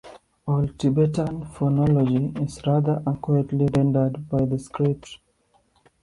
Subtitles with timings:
[0.47, 5.19] Old Tibetan phonology is rather accurately rendered by the script.